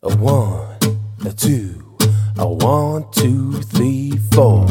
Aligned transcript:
A 0.00 0.14
one, 0.14 0.78
a 1.26 1.32
two, 1.32 1.82
a 2.38 2.46
one, 2.46 3.04
two, 3.10 3.54
three, 3.62 4.12
four. 4.30 4.64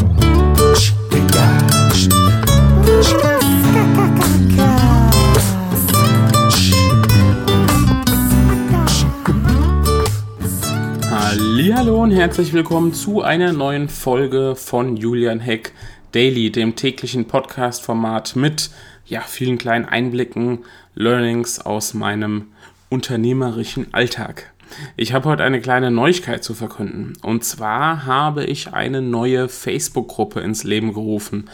Hallo 11.75 12.01
und 12.03 12.11
herzlich 12.11 12.53
willkommen 12.53 12.93
zu 12.93 13.21
einer 13.21 13.51
neuen 13.51 13.89
Folge 13.89 14.55
von 14.55 14.95
Julian 14.95 15.41
Heck 15.41 15.73
Daily, 16.13 16.53
dem 16.53 16.77
täglichen 16.77 17.25
Podcast-Format 17.25 18.37
mit 18.37 18.69
ja, 19.05 19.19
vielen 19.19 19.57
kleinen 19.57 19.83
Einblicken, 19.83 20.59
Learnings 20.95 21.59
aus 21.59 21.93
meinem 21.93 22.53
unternehmerischen 22.89 23.93
Alltag. 23.93 24.53
Ich 24.95 25.13
habe 25.13 25.29
heute 25.29 25.43
eine 25.43 25.61
kleine 25.61 25.91
Neuigkeit 25.91 26.43
zu 26.43 26.53
verkünden. 26.53 27.13
Und 27.21 27.43
zwar 27.43 28.05
habe 28.05 28.45
ich 28.45 28.73
eine 28.73 29.01
neue 29.01 29.49
Facebook-Gruppe 29.49 30.39
ins 30.39 30.63
Leben 30.63 30.93
gerufen. 30.93 31.49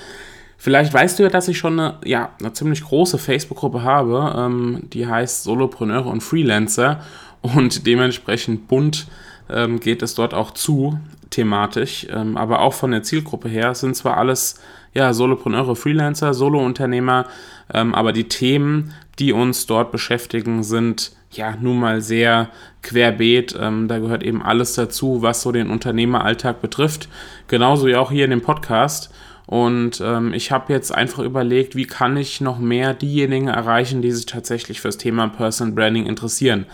Vielleicht 0.58 0.94
weißt 0.94 1.20
du 1.20 1.24
ja, 1.24 1.30
dass 1.30 1.48
ich 1.48 1.58
schon 1.58 1.80
eine, 1.80 1.98
ja, 2.06 2.32
eine 2.40 2.54
ziemlich 2.54 2.84
große 2.84 3.18
Facebook-Gruppe 3.18 3.84
habe. 3.84 4.34
Ähm, 4.38 4.84
die 4.94 5.08
heißt 5.08 5.44
Solopreneure 5.44 6.08
und 6.08 6.22
Freelancer. 6.22 7.02
Und 7.42 7.86
dementsprechend 7.86 8.68
bunt 8.68 9.08
ähm, 9.50 9.80
geht 9.80 10.02
es 10.02 10.16
dort 10.16 10.34
auch 10.34 10.52
zu, 10.52 11.00
thematisch. 11.34 12.08
Ähm, 12.10 12.38
aber 12.38 12.62
auch 12.62 12.74
von 12.74 12.92
der 12.92 13.04
Zielgruppe 13.04 13.50
her 13.50 13.76
sind 13.76 13.96
zwar 13.96 14.18
alles 14.18 14.60
ja, 14.94 15.14
Solopreneure, 15.14 15.76
Freelancer, 15.76 16.34
Solo-Unternehmer, 16.34 17.26
ähm, 17.74 17.96
aber 17.96 18.14
die 18.14 18.28
Themen, 18.28 18.94
die 19.20 19.34
uns 19.34 19.66
dort 19.66 19.92
beschäftigen, 19.92 20.64
sind 20.64 21.14
ja 21.32 21.56
nun 21.60 21.80
mal 21.80 22.02
sehr 22.02 22.50
querbeet. 22.84 23.58
Ähm, 23.60 23.88
da 23.88 23.98
gehört 24.00 24.24
eben 24.24 24.44
alles 24.44 24.74
dazu, 24.76 25.22
was 25.22 25.42
so 25.42 25.52
den 25.52 25.70
Unternehmeralltag 25.70 26.62
betrifft. 26.62 27.10
Genauso 27.48 27.88
wie 27.88 27.96
auch 27.96 28.12
hier 28.12 28.26
in 28.26 28.32
dem 28.32 28.42
Podcast. 28.42 29.12
Und 29.48 30.02
ähm, 30.04 30.34
ich 30.34 30.52
habe 30.52 30.72
jetzt 30.72 30.94
einfach 30.94 31.24
überlegt, 31.24 31.76
wie 31.76 31.86
kann 31.86 32.16
ich 32.16 32.40
noch 32.40 32.60
mehr 32.60 32.94
diejenigen 32.94 33.48
erreichen, 33.48 34.02
die 34.02 34.12
sich 34.12 34.26
tatsächlich 34.26 34.80
fürs 34.80 34.98
Thema 34.98 35.28
Personal 35.28 35.74
Branding 35.74 36.06
interessieren 36.06 36.66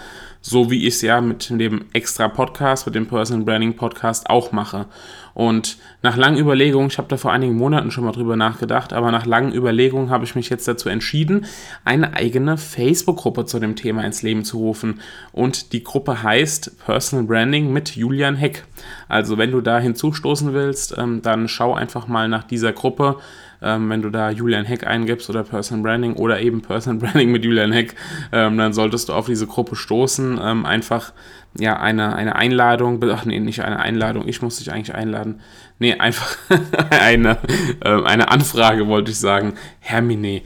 so 0.41 0.71
wie 0.71 0.87
ich 0.87 0.95
es 0.95 1.01
ja 1.01 1.19
mit 1.21 1.49
dem 1.49 1.85
extra 1.93 2.27
Podcast, 2.27 2.85
mit 2.85 2.95
dem 2.95 3.07
Personal 3.07 3.43
Branding 3.43 3.75
Podcast 3.75 4.29
auch 4.29 4.51
mache. 4.51 4.85
Und 5.33 5.77
nach 6.01 6.17
langen 6.17 6.37
Überlegungen, 6.37 6.89
ich 6.89 6.97
habe 6.97 7.07
da 7.07 7.17
vor 7.17 7.31
einigen 7.31 7.55
Monaten 7.55 7.91
schon 7.91 8.03
mal 8.03 8.11
drüber 8.11 8.35
nachgedacht, 8.35 8.93
aber 8.93 9.11
nach 9.11 9.25
langen 9.25 9.53
Überlegungen 9.53 10.09
habe 10.09 10.25
ich 10.25 10.35
mich 10.35 10.49
jetzt 10.49 10.67
dazu 10.67 10.89
entschieden, 10.89 11.45
eine 11.85 12.13
eigene 12.13 12.57
Facebook-Gruppe 12.57 13.45
zu 13.45 13.59
dem 13.59 13.75
Thema 13.75 14.03
ins 14.03 14.21
Leben 14.21 14.43
zu 14.43 14.57
rufen. 14.57 15.01
Und 15.31 15.71
die 15.73 15.83
Gruppe 15.83 16.23
heißt 16.23 16.79
Personal 16.85 17.25
Branding 17.25 17.71
mit 17.71 17.95
Julian 17.95 18.35
Heck. 18.35 18.65
Also 19.07 19.37
wenn 19.37 19.51
du 19.51 19.61
da 19.61 19.79
hinzustoßen 19.79 20.53
willst, 20.53 20.95
ähm, 20.97 21.21
dann 21.21 21.47
schau 21.47 21.73
einfach 21.73 22.07
mal 22.07 22.27
nach 22.27 22.43
dieser 22.43 22.73
Gruppe 22.73 23.17
ähm, 23.61 23.89
wenn 23.89 24.01
du 24.01 24.09
da 24.09 24.29
Julian 24.29 24.65
Heck 24.65 24.85
eingibst 24.85 25.29
oder 25.29 25.43
Personal 25.43 25.83
Branding 25.83 26.13
oder 26.13 26.39
eben 26.39 26.61
Personal 26.61 26.99
Branding 27.11 27.31
mit 27.31 27.43
Julian 27.43 27.71
Heck, 27.71 27.95
ähm, 28.31 28.57
dann 28.57 28.73
solltest 28.73 29.09
du 29.09 29.13
auf 29.13 29.25
diese 29.25 29.47
Gruppe 29.47 29.75
stoßen. 29.75 30.39
Ähm, 30.41 30.65
einfach 30.65 31.13
ja 31.57 31.79
eine, 31.79 32.15
eine 32.15 32.35
Einladung, 32.35 33.03
ach 33.11 33.25
nee, 33.25 33.39
nicht 33.39 33.63
eine 33.63 33.79
Einladung, 33.79 34.27
ich 34.27 34.41
muss 34.41 34.57
dich 34.57 34.71
eigentlich 34.71 34.95
einladen. 34.95 35.41
Nee, 35.79 35.95
einfach 35.95 36.37
eine, 36.89 37.37
äh, 37.83 38.03
eine 38.03 38.29
Anfrage 38.29 38.87
wollte 38.87 39.11
ich 39.11 39.19
sagen. 39.19 39.53
Hermine. 39.79 40.41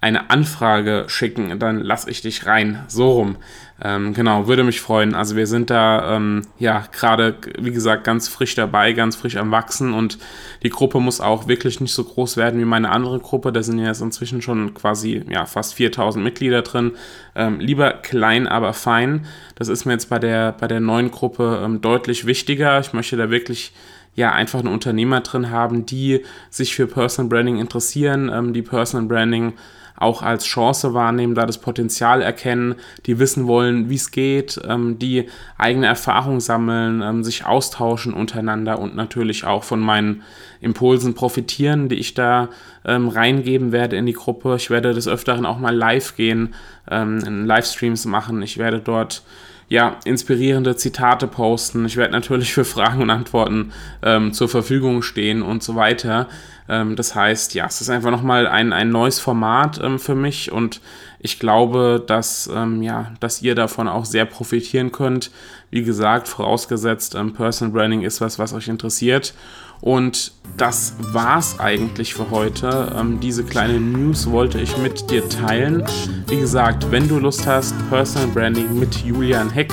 Eine 0.00 0.30
Anfrage 0.30 1.06
schicken, 1.08 1.58
dann 1.58 1.80
lass 1.80 2.06
ich 2.06 2.20
dich 2.20 2.46
rein. 2.46 2.84
So 2.86 3.12
rum. 3.12 3.36
Ähm, 3.82 4.14
genau, 4.14 4.46
würde 4.46 4.64
mich 4.64 4.80
freuen. 4.80 5.14
Also 5.14 5.36
wir 5.36 5.46
sind 5.46 5.68
da 5.68 6.16
ähm, 6.16 6.42
ja 6.58 6.84
gerade, 6.92 7.36
wie 7.58 7.72
gesagt, 7.72 8.04
ganz 8.04 8.28
frisch 8.28 8.54
dabei, 8.54 8.92
ganz 8.92 9.16
frisch 9.16 9.36
am 9.36 9.50
Wachsen 9.50 9.92
und 9.92 10.18
die 10.62 10.70
Gruppe 10.70 10.98
muss 11.00 11.20
auch 11.20 11.46
wirklich 11.46 11.80
nicht 11.80 11.92
so 11.92 12.04
groß 12.04 12.36
werden 12.36 12.58
wie 12.60 12.64
meine 12.64 12.90
andere 12.90 13.18
Gruppe. 13.18 13.52
Da 13.52 13.62
sind 13.62 13.78
jetzt 13.78 14.00
inzwischen 14.00 14.40
schon 14.40 14.72
quasi 14.72 15.24
ja 15.30 15.44
fast 15.44 15.74
4000 15.74 16.24
Mitglieder 16.24 16.62
drin. 16.62 16.92
Ähm, 17.34 17.60
lieber 17.60 17.92
klein, 17.92 18.46
aber 18.46 18.72
fein. 18.72 19.26
Das 19.56 19.68
ist 19.68 19.84
mir 19.84 19.92
jetzt 19.92 20.08
bei 20.08 20.18
der 20.18 20.52
bei 20.52 20.68
der 20.68 20.80
neuen 20.80 21.10
Gruppe 21.10 21.60
ähm, 21.62 21.82
deutlich 21.82 22.26
wichtiger. 22.26 22.80
Ich 22.80 22.94
möchte 22.94 23.16
da 23.16 23.30
wirklich 23.30 23.72
ja 24.16 24.32
einfach 24.32 24.58
einen 24.58 24.68
Unternehmer 24.68 25.20
drin 25.20 25.50
haben, 25.50 25.86
die 25.86 26.24
sich 26.50 26.74
für 26.74 26.86
Personal 26.86 27.28
Branding 27.28 27.58
interessieren, 27.58 28.30
ähm, 28.32 28.52
die 28.52 28.62
Personal 28.62 29.06
Branding 29.06 29.52
auch 29.98 30.22
als 30.22 30.44
Chance 30.44 30.94
wahrnehmen, 30.94 31.34
da 31.34 31.46
das 31.46 31.58
Potenzial 31.58 32.20
erkennen, 32.22 32.74
die 33.06 33.18
wissen 33.18 33.46
wollen, 33.46 33.88
wie 33.88 33.94
es 33.94 34.10
geht, 34.10 34.60
ähm, 34.68 34.98
die 34.98 35.28
eigene 35.56 35.86
Erfahrung 35.86 36.40
sammeln, 36.40 37.02
ähm, 37.02 37.24
sich 37.24 37.46
austauschen 37.46 38.12
untereinander 38.12 38.78
und 38.78 38.94
natürlich 38.94 39.44
auch 39.44 39.64
von 39.64 39.80
meinen 39.80 40.22
Impulsen 40.60 41.14
profitieren, 41.14 41.88
die 41.88 41.96
ich 41.96 42.14
da 42.14 42.48
ähm, 42.84 43.08
reingeben 43.08 43.72
werde 43.72 43.96
in 43.96 44.06
die 44.06 44.12
Gruppe. 44.12 44.56
Ich 44.56 44.70
werde 44.70 44.92
des 44.92 45.08
Öfteren 45.08 45.46
auch 45.46 45.58
mal 45.58 45.74
live 45.74 46.16
gehen, 46.16 46.54
ähm, 46.90 47.46
Livestreams 47.46 48.04
machen. 48.04 48.42
Ich 48.42 48.58
werde 48.58 48.80
dort 48.80 49.22
ja, 49.68 49.96
inspirierende 50.04 50.76
Zitate 50.76 51.26
posten. 51.26 51.84
Ich 51.86 51.96
werde 51.96 52.12
natürlich 52.12 52.52
für 52.52 52.64
Fragen 52.64 53.02
und 53.02 53.10
Antworten 53.10 53.72
ähm, 54.02 54.32
zur 54.32 54.48
Verfügung 54.48 55.02
stehen 55.02 55.42
und 55.42 55.62
so 55.62 55.74
weiter. 55.74 56.28
Ähm, 56.68 56.94
das 56.96 57.14
heißt, 57.14 57.54
ja, 57.54 57.66
es 57.66 57.80
ist 57.80 57.90
einfach 57.90 58.10
nochmal 58.10 58.46
ein, 58.46 58.72
ein 58.72 58.90
neues 58.90 59.18
Format 59.18 59.80
ähm, 59.82 59.98
für 59.98 60.14
mich 60.14 60.52
und 60.52 60.80
ich 61.18 61.40
glaube, 61.40 62.02
dass, 62.06 62.48
ähm, 62.54 62.82
ja, 62.82 63.12
dass 63.18 63.42
ihr 63.42 63.56
davon 63.56 63.88
auch 63.88 64.04
sehr 64.04 64.24
profitieren 64.24 64.92
könnt. 64.92 65.32
Wie 65.70 65.82
gesagt, 65.82 66.28
vorausgesetzt, 66.28 67.16
ähm, 67.16 67.32
Personal 67.32 67.72
Branding 67.72 68.02
ist 68.02 68.20
was, 68.20 68.38
was 68.38 68.52
euch 68.52 68.68
interessiert. 68.68 69.34
Und 69.80 70.32
das 70.56 70.94
war's 71.00 71.58
eigentlich 71.58 72.14
für 72.14 72.30
heute. 72.30 72.92
Ähm, 72.96 73.20
diese 73.20 73.44
kleine 73.44 73.80
News 73.80 74.30
wollte 74.30 74.60
ich 74.60 74.78
mit 74.78 75.10
dir 75.10 75.28
teilen. 75.28 75.84
Wie 76.28 76.36
gesagt, 76.36 76.90
wenn 76.90 77.08
du 77.08 77.18
Lust 77.18 77.46
hast, 77.46 77.74
Personal 77.88 78.28
Branding 78.28 78.78
mit 78.78 78.94
Julian 79.04 79.50
Heck, 79.50 79.72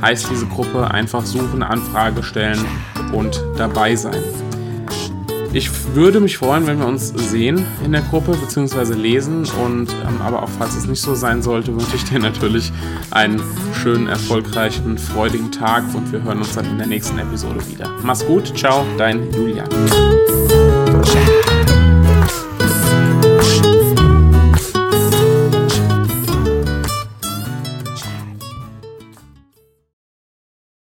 heißt 0.00 0.28
diese 0.30 0.46
Gruppe 0.46 0.90
einfach 0.90 1.24
suchen, 1.24 1.62
Anfrage 1.62 2.22
stellen 2.22 2.58
und 3.12 3.42
dabei 3.56 3.94
sein. 3.94 4.22
Ich 5.52 5.70
würde 5.94 6.18
mich 6.18 6.38
freuen, 6.38 6.66
wenn 6.66 6.78
wir 6.78 6.86
uns 6.86 7.08
sehen 7.08 7.64
in 7.84 7.92
der 7.92 8.00
Gruppe 8.00 8.32
bzw. 8.32 8.94
lesen. 8.94 9.46
Und 9.62 9.90
ähm, 9.90 10.22
aber 10.24 10.42
auch 10.42 10.48
falls 10.58 10.74
es 10.74 10.86
nicht 10.86 11.02
so 11.02 11.14
sein 11.14 11.42
sollte, 11.42 11.74
wünsche 11.74 11.96
ich 11.96 12.04
dir 12.04 12.18
natürlich 12.18 12.72
einen 13.10 13.40
schönen, 13.74 14.06
erfolgreichen, 14.06 14.96
freudigen 14.96 15.52
Tag 15.52 15.84
und 15.94 16.10
wir 16.10 16.22
hören 16.22 16.38
uns 16.38 16.54
dann 16.54 16.64
in 16.64 16.78
der 16.78 16.86
nächsten 16.86 17.18
Episode 17.18 17.60
wieder. 17.68 17.90
Mach's 18.02 18.24
gut, 18.24 18.56
ciao, 18.56 18.86
dein 18.96 19.30
Julian. 19.32 19.68